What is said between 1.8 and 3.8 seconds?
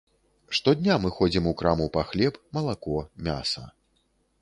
па хлеб, малако, мяса.